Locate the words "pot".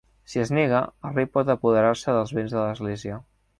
1.37-1.53